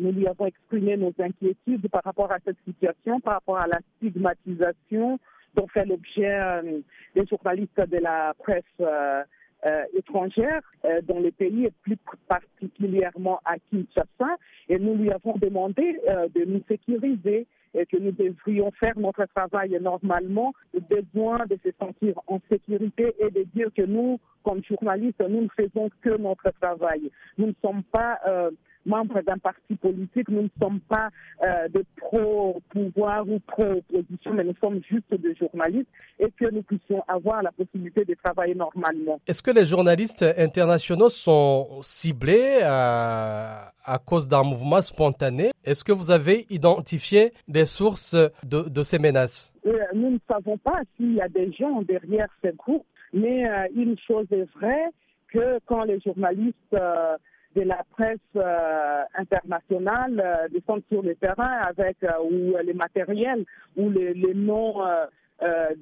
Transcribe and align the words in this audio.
Nous 0.00 0.12
lui 0.12 0.26
avons 0.26 0.46
exprimé 0.46 0.96
nos 0.96 1.14
inquiétudes 1.18 1.88
par 1.88 2.02
rapport 2.04 2.32
à 2.32 2.38
cette 2.44 2.56
situation, 2.64 3.20
par 3.20 3.34
rapport 3.34 3.58
à 3.58 3.66
la 3.66 3.78
stigmatisation 3.96 5.18
dont 5.54 5.68
fait 5.68 5.84
l'objet 5.84 6.34
euh, 6.34 6.80
des 7.14 7.26
journalistes 7.26 7.80
de 7.80 7.98
la 7.98 8.34
presse 8.38 8.64
euh, 8.80 9.22
euh, 9.66 9.84
étrangère 9.96 10.60
dans 11.04 11.20
les 11.20 11.30
pays 11.30 11.64
et 11.64 11.72
plus 11.82 11.96
particulièrement 12.28 13.40
à 13.44 13.54
Kinshasa. 13.70 14.36
Et 14.68 14.78
nous 14.78 14.94
lui 14.96 15.10
avons 15.10 15.36
demandé 15.38 15.98
de 16.34 16.44
nous 16.44 16.60
sécuriser 16.68 17.46
et 17.74 17.86
que 17.86 17.96
nous 17.96 18.12
devrions 18.12 18.70
faire 18.72 18.96
notre 18.98 19.24
travail 19.34 19.76
normalement, 19.80 20.52
besoin 20.88 21.44
de 21.46 21.58
se 21.64 21.70
sentir 21.78 22.20
en 22.26 22.40
sécurité 22.48 23.14
et 23.18 23.30
de 23.30 23.42
dire 23.54 23.68
que 23.74 23.82
nous, 23.82 24.20
comme 24.44 24.62
journalistes, 24.64 25.22
nous 25.28 25.42
ne 25.42 25.48
faisons 25.56 25.90
que 26.02 26.16
notre 26.16 26.50
travail. 26.60 27.10
Nous 27.38 27.48
ne 27.48 27.54
sommes 27.62 27.82
pas 27.84 28.20
euh, 28.26 28.50
membres 28.86 29.20
d'un 29.22 29.38
parti 29.38 29.74
politique, 29.76 30.28
nous 30.28 30.42
ne 30.42 30.48
sommes 30.60 30.80
pas 30.80 31.08
euh, 31.42 31.68
de 31.68 31.84
pro-pouvoir 31.96 33.28
ou 33.28 33.38
pro-opposition, 33.40 34.32
mais 34.34 34.44
nous 34.44 34.54
sommes 34.60 34.80
juste 34.88 35.12
des 35.14 35.34
journalistes 35.34 35.88
et 36.18 36.30
que 36.30 36.50
nous 36.50 36.62
puissions 36.62 37.02
avoir 37.08 37.42
la 37.42 37.52
possibilité 37.52 38.04
de 38.04 38.14
travailler 38.22 38.54
normalement. 38.54 39.20
Est-ce 39.26 39.42
que 39.42 39.50
les 39.50 39.64
journalistes 39.64 40.24
internationaux 40.36 41.08
sont 41.08 41.80
ciblés 41.82 42.60
à, 42.62 43.72
à 43.84 43.98
cause 43.98 44.28
d'un 44.28 44.42
mouvement 44.42 44.82
spontané? 44.82 45.50
Est-ce 45.64 45.84
que 45.84 45.92
vous 45.92 46.10
avez 46.10 46.46
identifié 46.50 47.32
des 47.48 47.66
sources 47.66 48.14
de, 48.42 48.68
de 48.68 48.82
ces 48.82 48.98
menaces? 48.98 49.52
Euh, 49.66 49.72
Nous 49.94 50.10
ne 50.10 50.18
savons 50.28 50.58
pas 50.58 50.80
s'il 50.96 51.14
y 51.14 51.20
a 51.20 51.28
des 51.28 51.52
gens 51.52 51.82
derrière 51.82 52.28
ces 52.42 52.52
groupes 52.52 52.84
mais 53.14 53.48
euh, 53.48 53.66
une 53.74 53.96
chose 54.06 54.26
est 54.32 54.46
vraie, 54.56 54.90
que 55.28 55.58
quand 55.66 55.84
les 55.84 56.00
journalistes 56.00 56.56
euh, 56.74 57.16
de 57.54 57.62
la 57.62 57.82
presse 57.90 58.18
euh, 58.36 59.02
internationale 59.14 60.48
descendent 60.50 60.82
sur 60.90 61.02
le 61.02 61.14
terrain 61.14 61.58
avec 61.68 61.96
ou 62.30 62.56
les 62.62 62.74
matériels 62.74 63.44
ou 63.76 63.90
les, 63.90 64.14
noms 64.34 64.82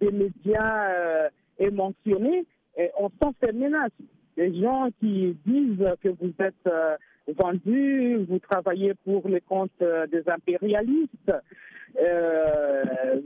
des 0.00 0.10
médias 0.10 1.28
est 1.58 1.70
mentionné, 1.70 2.44
on 2.98 3.08
sent 3.08 3.32
ces 3.42 3.52
menaces. 3.52 3.90
Les 4.36 4.60
gens 4.60 4.88
qui 5.00 5.36
disent 5.46 5.86
que 6.02 6.08
vous 6.08 6.32
êtes 6.40 6.70
vendus, 7.28 8.24
vous 8.28 8.38
travaillez 8.38 8.94
pour 9.04 9.26
les 9.28 9.40
comptes 9.40 9.82
des 10.10 10.28
impérialistes. 10.28 11.32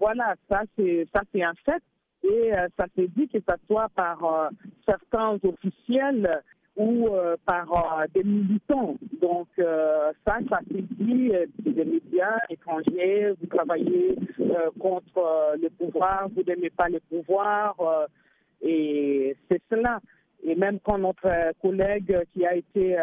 voilà, 0.00 0.34
ça 0.48 0.62
c'est 0.76 1.06
ça 1.14 1.22
c'est 1.32 1.42
un 1.42 1.54
fait 1.64 1.82
et 2.26 2.54
euh, 2.54 2.68
ça 2.76 2.86
s'est 2.94 3.08
dit 3.16 3.28
que 3.28 3.38
ce 3.38 3.54
soit 3.66 3.88
par 3.94 4.24
euh, 4.24 4.48
certains 4.86 5.38
officiels 5.42 6.42
ou 6.76 7.08
euh, 7.08 7.36
par 7.44 8.04
des 8.14 8.22
militants. 8.22 8.96
Donc 9.20 9.48
ça, 9.56 10.12
ça 10.48 10.60
s'est 10.70 10.84
dit 10.90 11.32
des 11.58 11.84
médias 11.84 12.38
étrangers, 12.50 13.32
vous 13.40 13.46
travaillez 13.46 14.16
contre 14.78 15.56
le 15.60 15.68
pouvoir, 15.70 16.28
vous 16.34 16.42
n'aimez 16.42 16.70
pas 16.70 16.88
le 16.88 17.00
pouvoir, 17.00 17.76
et 18.62 19.36
c'est 19.48 19.62
cela. 19.70 20.00
Et 20.44 20.54
même 20.54 20.78
quand 20.84 20.98
notre 20.98 21.52
collègue 21.62 22.24
qui 22.32 22.46
a 22.46 22.54
été 22.54 22.96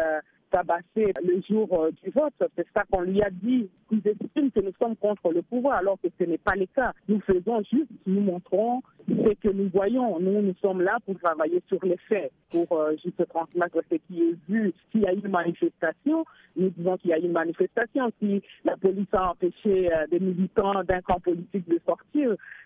tabassé 0.54 1.12
le 1.24 1.42
jour 1.48 1.68
euh, 1.72 1.90
du 2.02 2.10
vote. 2.10 2.32
C'est 2.56 2.66
ça 2.72 2.84
qu'on 2.88 3.02
lui 3.02 3.20
a 3.22 3.30
dit. 3.30 3.68
Ils 3.90 4.08
estiment 4.08 4.50
que 4.50 4.60
nous 4.60 4.72
sommes 4.80 4.96
contre 4.96 5.32
le 5.32 5.42
pouvoir, 5.42 5.78
alors 5.78 5.98
que 6.00 6.08
ce 6.18 6.24
n'est 6.24 6.38
pas 6.38 6.54
le 6.54 6.66
cas. 6.66 6.92
Nous 7.08 7.20
faisons 7.20 7.60
juste, 7.72 7.90
nous 8.06 8.20
montrons 8.20 8.82
ce 9.08 9.34
que 9.34 9.48
nous 9.48 9.68
voyons. 9.68 10.20
Nous, 10.20 10.42
nous 10.42 10.54
sommes 10.62 10.80
là 10.80 10.98
pour 11.04 11.18
travailler 11.18 11.60
sur 11.68 11.84
les 11.84 11.96
faits, 12.08 12.32
pour 12.50 12.70
euh, 12.72 12.92
juste 13.04 13.26
transmettre 13.28 13.78
ce 13.90 13.96
qui 13.96 14.22
est 14.22 14.36
vu. 14.48 14.72
S'il 14.90 15.02
y 15.02 15.06
a 15.06 15.12
une 15.12 15.28
manifestation, 15.28 16.24
nous 16.56 16.70
disons 16.70 16.96
qu'il 16.98 17.10
y 17.10 17.14
a 17.14 17.18
une 17.18 17.32
manifestation. 17.32 18.10
Si 18.20 18.42
la 18.64 18.76
police 18.76 19.12
a 19.12 19.30
empêché 19.32 19.92
euh, 19.92 20.06
des 20.10 20.20
militants 20.20 20.84
d'un 20.84 21.00
camp 21.00 21.18
politique 21.20 21.68
de 21.68 21.80
sortir 21.84 22.03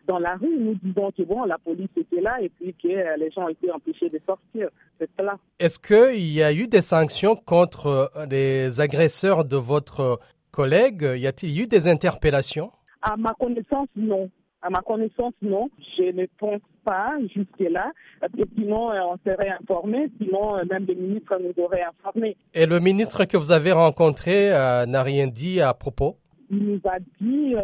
dans 0.06 0.18
la 0.18 0.36
rue, 0.36 0.56
nous 0.58 0.74
disons 0.82 1.10
que 1.10 1.22
bon, 1.22 1.44
la 1.44 1.58
police 1.58 1.90
était 1.96 2.20
là 2.20 2.38
et 2.40 2.48
puis 2.48 2.74
que 2.82 3.18
les 3.18 3.30
gens 3.30 3.48
été 3.48 3.70
empêchés 3.70 4.08
de 4.08 4.20
sortir. 4.26 4.68
C'est 4.98 5.10
cela. 5.18 5.36
Est-ce 5.58 5.78
qu'il 5.78 6.26
y 6.32 6.42
a 6.42 6.52
eu 6.52 6.66
des 6.66 6.80
sanctions 6.80 7.36
contre 7.36 8.10
les 8.30 8.80
agresseurs 8.80 9.44
de 9.44 9.56
votre 9.56 10.18
collègue? 10.50 11.02
Y 11.16 11.26
a-t-il 11.26 11.60
eu 11.60 11.66
des 11.66 11.88
interpellations? 11.88 12.72
À 13.02 13.16
ma 13.16 13.34
connaissance, 13.34 13.88
non. 13.96 14.30
À 14.62 14.70
ma 14.70 14.80
connaissance, 14.80 15.34
non. 15.42 15.68
Je 15.96 16.10
ne 16.10 16.26
pense 16.38 16.60
pas 16.84 17.12
jusque-là, 17.34 17.92
parce 18.20 18.32
que 18.32 18.42
sinon 18.56 18.90
euh, 18.90 19.00
on 19.12 19.18
serait 19.18 19.50
informé, 19.60 20.08
sinon 20.20 20.56
euh, 20.56 20.64
même 20.70 20.86
le 20.86 20.94
ministre 20.94 21.38
nous 21.38 21.62
aurait 21.62 21.82
informés. 21.82 22.36
Et 22.54 22.64
le 22.66 22.80
ministre 22.80 23.24
que 23.26 23.36
vous 23.36 23.52
avez 23.52 23.72
rencontré 23.72 24.52
euh, 24.52 24.86
n'a 24.86 25.02
rien 25.02 25.26
dit 25.26 25.60
à 25.60 25.74
propos? 25.74 26.16
Il 26.50 26.64
nous 26.64 26.80
a 26.84 26.98
dit 27.20 27.54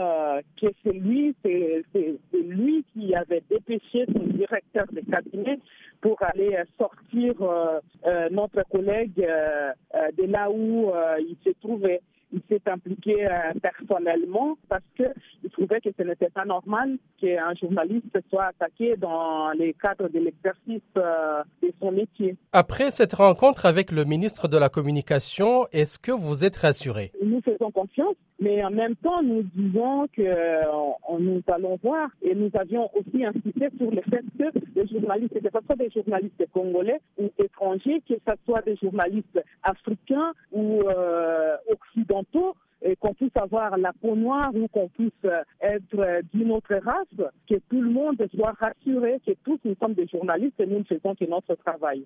que 0.60 0.66
c'est 0.82 0.92
lui, 0.92 1.34
c'est 1.42 1.84
lui 2.32 2.84
qui 2.92 3.14
avait 3.14 3.42
dépêché 3.48 4.06
son 4.12 4.24
directeur 4.24 4.86
de 4.92 5.00
cabinet 5.00 5.58
pour 6.00 6.22
aller 6.22 6.58
sortir 6.78 7.34
notre 8.30 8.62
collègue 8.70 9.14
de 9.16 10.24
là 10.26 10.50
où 10.50 10.92
il 11.18 11.36
se 11.44 11.50
trouvait. 11.60 12.00
Il 12.34 12.40
s'est 12.48 12.68
impliqué 12.68 13.28
euh, 13.28 13.52
personnellement 13.62 14.58
parce 14.68 14.82
qu'il 14.96 15.43
trouvait 15.54 15.80
que 15.80 15.90
ce 15.96 16.02
n'était 16.02 16.30
pas 16.30 16.44
normal 16.44 16.98
qu'un 17.20 17.54
journaliste 17.60 18.18
soit 18.30 18.46
attaqué 18.46 18.96
dans 18.96 19.50
les 19.52 19.72
cadres 19.74 20.08
de 20.08 20.18
l'exercice 20.18 20.82
euh, 20.96 21.42
de 21.62 21.72
son 21.80 21.92
métier. 21.92 22.36
Après 22.52 22.90
cette 22.90 23.14
rencontre 23.14 23.66
avec 23.66 23.90
le 23.90 24.04
ministre 24.04 24.48
de 24.48 24.58
la 24.58 24.68
Communication, 24.68 25.66
est-ce 25.72 25.98
que 25.98 26.12
vous 26.12 26.44
êtes 26.44 26.56
rassuré? 26.56 27.12
Nous 27.22 27.40
faisons 27.42 27.70
confiance 27.70 28.16
mais 28.40 28.64
en 28.64 28.70
même 28.70 28.96
temps, 28.96 29.22
nous 29.22 29.42
disons 29.54 30.06
que 30.08 30.22
euh, 30.22 30.62
nous 31.20 31.40
allons 31.46 31.78
voir 31.82 32.08
et 32.20 32.34
nous 32.34 32.50
avions 32.54 32.90
aussi 32.94 33.24
insisté 33.24 33.68
sur 33.78 33.90
le 33.90 34.02
fait 34.02 34.24
que 34.38 34.58
les 34.74 34.86
journalistes, 34.88 35.34
que 35.34 35.40
ce 35.40 35.66
soit 35.66 35.76
des 35.76 35.90
journalistes 35.90 36.44
congolais 36.52 37.00
ou 37.16 37.30
étrangers, 37.38 38.02
que 38.08 38.14
ce 38.14 38.32
soit 38.44 38.62
des 38.62 38.76
journalistes 38.76 39.40
africains 39.62 40.32
ou 40.52 40.82
euh, 40.82 41.56
occidentaux, 41.70 42.56
et 42.84 42.96
qu'on 42.96 43.14
puisse 43.14 43.36
avoir 43.36 43.76
la 43.78 43.92
peau 43.92 44.14
noire 44.14 44.54
ou 44.54 44.68
qu'on 44.68 44.88
puisse 44.88 45.10
euh, 45.24 45.42
être 45.60 46.22
d'une 46.32 46.52
autre 46.52 46.74
race, 46.74 47.30
que 47.48 47.56
tout 47.70 47.80
le 47.80 47.90
monde 47.90 48.16
soit 48.34 48.52
rassuré 48.52 49.20
que 49.26 49.32
tous 49.44 49.58
nous 49.64 49.74
sommes 49.80 49.94
des 49.94 50.06
journalistes 50.06 50.60
et 50.60 50.66
nous 50.66 50.78
ne 50.78 50.84
faisons 50.84 51.14
que 51.14 51.24
notre 51.24 51.54
travail. 51.56 52.04